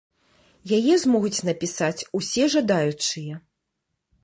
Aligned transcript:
Яе 0.77 0.95
змогуць 1.03 1.43
напісаць 1.51 2.05
усе 2.21 2.43
жадаючыя. 2.57 3.33